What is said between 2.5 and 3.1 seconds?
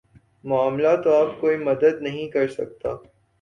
سکتا